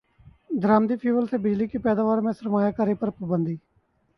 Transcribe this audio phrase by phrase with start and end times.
[0.61, 3.55] درامدی fuel سے بجلی کی پیداوار میں سرمایہ کاری پر پابندی